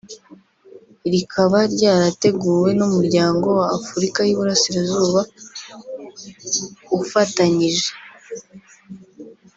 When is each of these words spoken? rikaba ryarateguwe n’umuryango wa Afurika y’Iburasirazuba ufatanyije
rikaba 1.11 1.59
ryarateguwe 1.73 2.69
n’umuryango 2.79 3.47
wa 3.59 3.67
Afurika 3.77 4.19
y’Iburasirazuba 4.23 5.21
ufatanyije 6.99 7.89